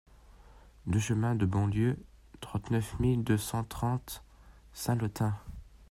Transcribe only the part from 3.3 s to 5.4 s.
cent trente Saint-Lothain